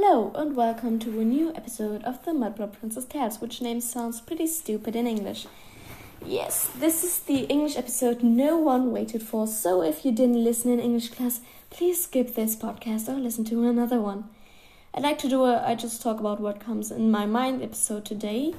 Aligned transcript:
Hello 0.00 0.30
and 0.36 0.54
welcome 0.54 1.00
to 1.00 1.18
a 1.18 1.24
new 1.24 1.52
episode 1.56 2.04
of 2.04 2.24
the 2.24 2.30
Mudblood 2.30 2.78
Princess 2.78 3.04
Tales, 3.04 3.40
which 3.40 3.60
name 3.60 3.80
sounds 3.80 4.20
pretty 4.20 4.46
stupid 4.46 4.94
in 4.94 5.08
English. 5.08 5.48
Yes, 6.24 6.70
this 6.78 7.02
is 7.02 7.18
the 7.18 7.40
English 7.46 7.76
episode 7.76 8.22
no 8.22 8.56
one 8.58 8.92
waited 8.92 9.24
for, 9.24 9.48
so 9.48 9.82
if 9.82 10.04
you 10.04 10.12
didn't 10.12 10.44
listen 10.44 10.70
in 10.70 10.78
English 10.78 11.08
class, 11.08 11.40
please 11.70 12.04
skip 12.04 12.36
this 12.36 12.54
podcast 12.54 13.08
or 13.08 13.18
listen 13.18 13.44
to 13.46 13.68
another 13.68 14.00
one. 14.00 14.30
I'd 14.94 15.02
like 15.02 15.18
to 15.18 15.28
do 15.28 15.42
a 15.42 15.66
I 15.66 15.74
just 15.74 16.00
talk 16.00 16.20
about 16.20 16.38
what 16.38 16.60
comes 16.60 16.92
in 16.92 17.10
my 17.10 17.26
mind 17.26 17.60
episode 17.60 18.04
today. 18.04 18.54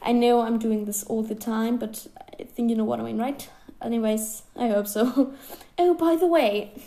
I 0.00 0.12
know 0.12 0.42
I'm 0.42 0.56
doing 0.56 0.84
this 0.84 1.02
all 1.02 1.24
the 1.24 1.34
time, 1.34 1.78
but 1.78 2.06
I 2.38 2.44
think 2.44 2.70
you 2.70 2.76
know 2.76 2.84
what 2.84 3.00
I 3.00 3.02
mean, 3.02 3.18
right? 3.18 3.48
Anyways, 3.82 4.44
I 4.54 4.68
hope 4.68 4.86
so. 4.86 5.34
oh, 5.78 5.94
by 5.94 6.14
the 6.14 6.28
way, 6.28 6.80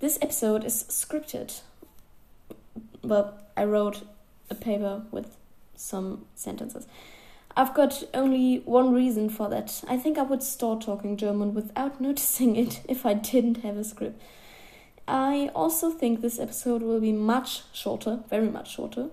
this 0.00 0.18
episode 0.20 0.62
is 0.62 0.84
scripted. 0.90 1.62
Well, 3.02 3.38
I 3.56 3.64
wrote 3.64 4.06
a 4.50 4.54
paper 4.54 5.02
with 5.10 5.36
some 5.74 6.26
sentences. 6.34 6.86
I've 7.56 7.74
got 7.74 8.02
only 8.14 8.58
one 8.64 8.94
reason 8.94 9.28
for 9.28 9.48
that. 9.50 9.82
I 9.88 9.96
think 9.98 10.16
I 10.16 10.22
would 10.22 10.42
start 10.42 10.82
talking 10.82 11.16
German 11.16 11.52
without 11.52 12.00
noticing 12.06 12.56
it 12.56 12.80
if 12.88 13.04
I 13.04 13.14
didn't 13.14 13.58
have 13.58 13.76
a 13.76 13.84
script. 13.84 14.20
I 15.06 15.50
also 15.54 15.90
think 15.90 16.20
this 16.20 16.38
episode 16.38 16.82
will 16.82 17.00
be 17.00 17.12
much 17.12 17.62
shorter, 17.72 18.20
very 18.30 18.48
much 18.48 18.72
shorter, 18.72 19.08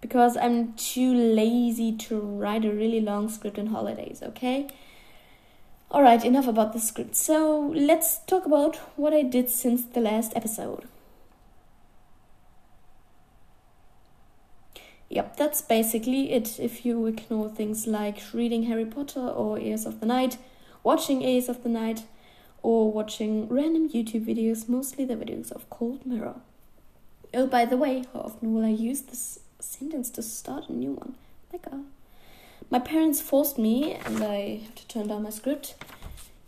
because 0.00 0.36
I'm 0.36 0.74
too 0.74 1.12
lazy 1.12 1.96
to 1.96 2.18
write 2.18 2.64
a 2.64 2.70
really 2.70 3.00
long 3.00 3.28
script 3.28 3.58
in 3.58 3.66
holidays, 3.66 4.22
okay? 4.22 4.68
Alright, 5.90 6.24
enough 6.24 6.46
about 6.46 6.72
the 6.72 6.80
script. 6.80 7.16
So 7.16 7.72
let's 7.74 8.20
talk 8.20 8.46
about 8.46 8.76
what 8.96 9.12
I 9.12 9.22
did 9.22 9.50
since 9.50 9.84
the 9.84 10.00
last 10.00 10.32
episode. 10.36 10.86
Yep, 15.08 15.36
that's 15.36 15.62
basically 15.62 16.32
it. 16.32 16.58
If 16.58 16.84
you 16.84 17.06
ignore 17.06 17.48
things 17.48 17.86
like 17.86 18.20
reading 18.32 18.64
Harry 18.64 18.84
Potter 18.84 19.20
or 19.20 19.58
Heirs 19.58 19.86
of 19.86 20.00
the 20.00 20.06
Night, 20.06 20.38
watching 20.82 21.24
Heirs 21.24 21.48
of 21.48 21.62
the 21.62 21.68
Night, 21.68 22.04
or 22.62 22.90
watching 22.90 23.48
random 23.48 23.88
YouTube 23.88 24.26
videos, 24.26 24.68
mostly 24.68 25.04
the 25.04 25.14
videos 25.14 25.52
of 25.52 25.70
Cold 25.70 26.04
Mirror. 26.04 26.34
Oh, 27.32 27.46
by 27.46 27.64
the 27.64 27.76
way, 27.76 28.04
how 28.12 28.20
often 28.20 28.54
will 28.54 28.64
I 28.64 28.70
use 28.70 29.02
this 29.02 29.38
sentence 29.60 30.10
to 30.10 30.22
start 30.22 30.68
a 30.68 30.72
new 30.72 30.92
one? 30.92 31.14
My. 31.52 31.78
My 32.68 32.78
parents 32.80 33.20
forced 33.20 33.58
me, 33.58 33.92
and 33.92 34.22
I 34.22 34.60
have 34.64 34.74
to 34.74 34.88
turn 34.88 35.06
down 35.06 35.22
my 35.22 35.30
script, 35.30 35.76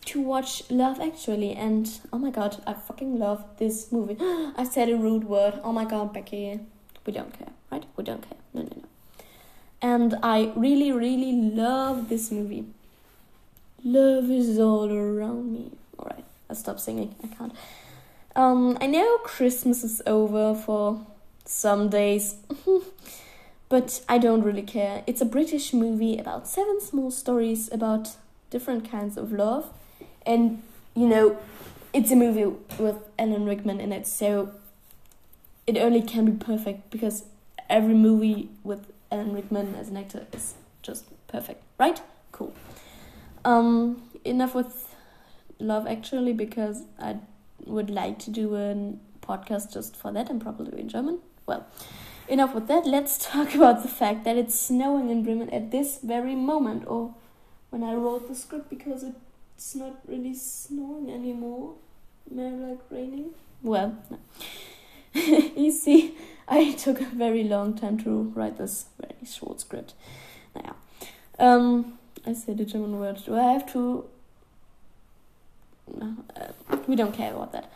to 0.06 0.20
watch 0.20 0.69
Love 0.70 1.00
Actually, 1.00 1.53
and 1.53 1.89
oh 2.12 2.19
my 2.19 2.31
god, 2.31 2.62
I 2.67 2.72
fucking 2.72 3.19
love 3.19 3.45
this 3.59 3.93
movie. 3.93 4.17
I 4.56 4.65
said 4.65 4.89
a 4.89 4.97
rude 4.97 5.25
word. 5.25 5.61
Oh 5.62 5.72
my 5.72 5.84
god, 5.84 6.12
Becky. 6.12 6.59
We 7.06 7.12
don't 7.12 7.33
care? 7.39 7.53
We 7.98 8.04
don't 8.04 8.22
care. 8.22 8.38
No, 8.54 8.62
no, 8.62 8.70
no. 8.77 8.84
And 9.82 10.18
I 10.22 10.52
really, 10.54 10.92
really 10.92 11.32
love 11.32 12.08
this 12.08 12.30
movie. 12.30 12.64
Love 13.84 14.30
is 14.30 14.58
all 14.58 14.91
around 14.91 15.52
me. 15.52 15.72
Alright, 15.98 16.24
I'll 16.48 16.56
stop 16.56 16.78
singing. 16.78 17.16
I 17.22 17.26
can't. 17.26 17.52
Um, 18.36 18.78
I 18.80 18.86
know 18.86 19.19
Christmas 19.24 19.82
is 19.82 20.00
over 20.06 20.54
for 20.54 21.04
some 21.44 21.88
days, 21.88 22.36
but 23.69 24.00
I 24.08 24.19
don't 24.19 24.42
really 24.42 24.62
care. 24.62 25.02
It's 25.08 25.20
a 25.20 25.24
British 25.24 25.72
movie 25.72 26.19
about 26.19 26.46
seven 26.46 26.80
small 26.80 27.10
stories 27.10 27.69
about 27.72 28.10
different 28.50 28.88
kinds 28.88 29.16
of 29.16 29.32
love, 29.32 29.72
and 30.24 30.62
you 30.94 31.08
know, 31.08 31.36
it's 31.92 32.12
a 32.12 32.16
movie 32.16 32.46
with 32.78 32.98
Alan 33.19 33.44
Rickman 33.44 33.80
in 33.80 33.92
it, 33.92 34.06
so 34.06 34.52
it 35.66 35.76
only 35.76 36.02
can 36.02 36.24
be 36.26 36.32
perfect 36.32 36.91
because 36.91 37.24
every 37.69 37.94
movie 37.94 38.50
with 38.64 38.92
Alan 39.11 39.33
Rickman 39.33 39.74
as 39.74 39.88
an 39.88 39.97
actor 39.97 40.27
is 40.33 40.55
just 40.83 41.05
perfect, 41.27 41.62
right? 41.78 42.00
Cool. 42.33 42.55
Um, 43.44 44.03
enough 44.25 44.54
with 44.54 44.94
Love 45.59 45.87
Actually 45.87 46.32
because 46.32 46.82
I 46.98 47.16
would 47.65 47.91
like 47.91 48.19
to 48.20 48.31
do 48.31 48.54
a 48.54 48.94
podcast 49.25 49.72
just 49.72 49.97
for 49.97 50.12
that 50.12 50.31
and 50.31 50.41
probably 50.41 50.81
in 50.81 50.88
German. 50.88 51.20
Well, 51.47 51.66
enough 52.28 52.54
with 52.54 52.69
that. 52.69 52.87
Let's 52.87 53.19
talk 53.31 53.54
about 53.54 53.82
the 53.82 53.88
fact 53.88 54.25
that 54.25 54.37
it's 54.37 54.59
snowing 54.59 55.10
in 55.10 55.22
Bremen 55.25 55.50
at 55.50 55.70
this 55.70 55.98
very 56.03 56.34
moment, 56.34 56.84
or 56.87 57.14
when 57.70 57.82
I 57.82 57.94
wrote 57.94 58.28
the 58.28 58.34
script, 58.34 58.70
because 58.70 59.04
it's 59.56 59.75
not 59.75 59.98
really 60.06 60.34
snowing 60.34 61.10
anymore. 61.10 61.75
More 62.31 62.69
like 62.69 62.81
raining. 62.91 63.31
Well, 63.62 63.97
no. 64.10 64.19
you 65.14 65.72
see, 65.72 66.14
I 66.48 66.72
took 66.78 67.00
a 67.00 67.04
very 67.04 67.44
long 67.44 67.76
time 67.76 67.98
to 68.04 68.32
write 68.34 68.59
this 68.59 68.86
very 69.00 69.14
short 69.26 69.60
script. 69.60 69.94
Naja. 70.56 70.75
Um, 71.38 71.98
I 72.26 72.32
said 72.32 72.60
a 72.60 72.64
German 72.64 72.98
word. 72.98 73.20
Do 73.25 73.36
I 73.36 73.53
have 73.53 73.70
to? 73.72 74.04
No, 75.94 76.16
uh, 76.37 76.76
we 76.87 76.97
don't 76.97 77.14
care 77.14 77.32
about 77.32 77.53
that. 77.53 77.70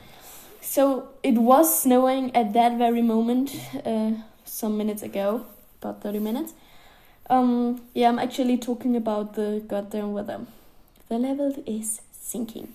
So 0.61 1.09
it 1.23 1.35
was 1.35 1.83
snowing 1.83 2.35
at 2.37 2.53
that 2.53 2.79
very 2.79 3.03
moment, 3.03 3.55
uh, 3.85 4.13
some 4.45 4.77
minutes 4.77 5.03
ago, 5.03 5.47
about 5.81 6.03
30 6.03 6.19
minutes. 6.19 6.55
Um, 7.31 7.83
yeah, 7.95 8.09
I'm 8.09 8.19
actually 8.19 8.59
talking 8.59 8.97
about 8.97 9.35
the 9.35 9.63
goddamn 9.67 10.13
weather. 10.13 10.41
The 11.09 11.19
level 11.19 11.63
is 11.67 12.01
sinking. 12.13 12.75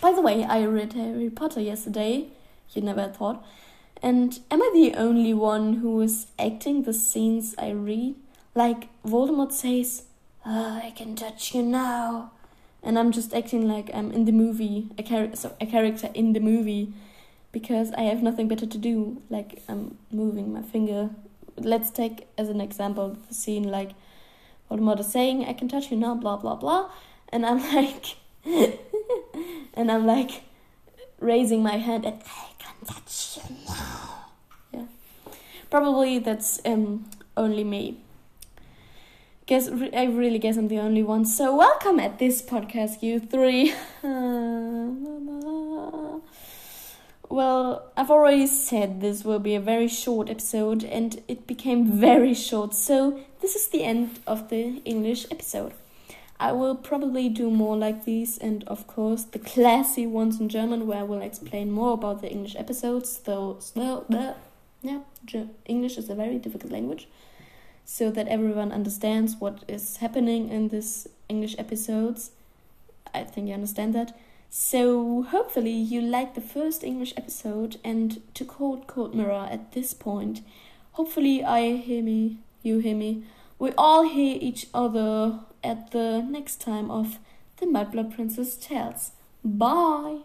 By 0.00 0.12
the 0.12 0.20
way, 0.20 0.44
I 0.44 0.64
read 0.64 0.92
Harry 0.92 1.30
Potter 1.30 1.60
yesterday. 1.60 2.28
You 2.74 2.82
never 2.82 3.08
thought. 3.08 3.44
And 4.02 4.38
am 4.50 4.62
I 4.62 4.70
the 4.74 4.94
only 4.94 5.32
one 5.34 5.74
who 5.74 6.00
is 6.00 6.26
acting 6.38 6.82
the 6.82 6.92
scenes 6.92 7.54
I 7.58 7.70
read? 7.70 8.16
Like 8.54 8.88
Voldemort 9.04 9.52
says, 9.52 10.04
oh, 10.44 10.80
I 10.82 10.92
can 10.96 11.16
touch 11.16 11.54
you 11.54 11.62
now. 11.62 12.32
And 12.82 12.98
I'm 12.98 13.10
just 13.10 13.34
acting 13.34 13.66
like 13.66 13.90
I'm 13.92 14.12
in 14.12 14.26
the 14.26 14.32
movie, 14.32 14.88
a, 14.96 15.02
char- 15.02 15.34
so 15.34 15.56
a 15.60 15.66
character 15.66 16.10
in 16.14 16.34
the 16.34 16.40
movie, 16.40 16.92
because 17.50 17.90
I 17.92 18.02
have 18.02 18.22
nothing 18.22 18.48
better 18.48 18.66
to 18.66 18.78
do. 18.78 19.22
Like 19.28 19.62
I'm 19.68 19.98
moving 20.12 20.52
my 20.52 20.62
finger. 20.62 21.10
Let's 21.56 21.90
take 21.90 22.28
as 22.38 22.48
an 22.48 22.60
example 22.60 23.16
the 23.28 23.34
scene 23.34 23.64
like 23.64 23.92
Voldemort 24.70 25.00
is 25.00 25.10
saying, 25.10 25.44
I 25.44 25.52
can 25.52 25.68
touch 25.68 25.90
you 25.90 25.96
now, 25.96 26.14
blah, 26.14 26.36
blah, 26.36 26.56
blah. 26.56 26.90
And 27.30 27.44
I'm 27.46 27.58
like, 27.74 28.16
and 29.74 29.90
I'm 29.90 30.06
like 30.06 30.42
raising 31.18 31.62
my 31.62 31.78
hand 31.78 32.04
and 32.04 32.22
I 32.24 32.55
touch 32.84 33.38
you 33.38 33.56
now. 33.66 34.26
Yeah. 34.72 34.86
Probably 35.70 36.18
that's 36.18 36.60
um, 36.64 37.06
only 37.36 37.64
me 37.64 37.98
guess 39.46 39.68
I 39.68 40.04
really 40.04 40.38
guess 40.38 40.56
I'm 40.56 40.68
the 40.68 40.78
only 40.80 41.02
one. 41.02 41.24
So 41.24 41.56
welcome 41.56 42.00
at 42.00 42.18
this 42.18 42.42
podcast, 42.42 43.02
you 43.02 43.20
three. 43.20 43.72
well, 47.30 47.92
I've 47.96 48.10
already 48.10 48.46
said 48.48 49.00
this 49.00 49.24
will 49.24 49.38
be 49.38 49.54
a 49.54 49.60
very 49.60 49.88
short 49.88 50.28
episode, 50.28 50.82
and 50.84 51.22
it 51.28 51.46
became 51.46 51.92
very 51.92 52.34
short. 52.34 52.74
So 52.74 53.20
this 53.40 53.54
is 53.54 53.68
the 53.68 53.84
end 53.84 54.18
of 54.26 54.48
the 54.48 54.82
English 54.84 55.26
episode. 55.30 55.72
I 56.38 56.52
will 56.52 56.74
probably 56.74 57.28
do 57.28 57.50
more 57.50 57.76
like 57.76 58.04
these, 58.04 58.36
and 58.38 58.62
of 58.64 58.86
course 58.86 59.24
the 59.24 59.38
classy 59.38 60.06
ones 60.06 60.38
in 60.38 60.48
German, 60.48 60.86
where 60.86 60.98
I 60.98 61.02
will 61.02 61.22
explain 61.22 61.70
more 61.70 61.94
about 61.94 62.20
the 62.20 62.30
English 62.30 62.56
episodes. 62.56 63.18
Though, 63.18 63.58
yeah, 64.82 65.00
English 65.64 65.96
is 65.96 66.10
a 66.10 66.14
very 66.14 66.38
difficult 66.38 66.72
language 66.72 67.08
so 67.84 68.10
that 68.10 68.28
everyone 68.28 68.72
understands 68.72 69.36
what 69.38 69.64
is 69.68 69.98
happening 69.98 70.48
in 70.50 70.68
this 70.68 71.08
English 71.28 71.54
episodes. 71.58 72.32
I 73.14 73.22
think 73.24 73.48
you 73.48 73.54
understand 73.54 73.94
that. 73.94 74.14
So 74.50 75.22
hopefully 75.22 75.72
you 75.72 76.00
like 76.00 76.34
the 76.34 76.40
first 76.40 76.84
English 76.84 77.14
episode 77.16 77.78
and 77.84 78.20
to 78.34 78.44
quote 78.44 78.86
Cold 78.86 79.14
Mirror 79.14 79.48
at 79.50 79.72
this 79.72 79.94
point, 79.94 80.42
hopefully 80.92 81.42
I 81.42 81.76
hear 81.76 82.02
me, 82.02 82.38
you 82.62 82.78
hear 82.78 82.96
me. 82.96 83.24
We 83.58 83.72
all 83.78 84.02
hear 84.08 84.36
each 84.40 84.66
other 84.74 85.40
at 85.62 85.90
the 85.90 86.22
next 86.22 86.60
time 86.60 86.90
of 86.90 87.18
the 87.58 87.66
Mudblood 87.66 88.14
Princess 88.14 88.56
Tales. 88.56 89.12
Bye! 89.44 90.20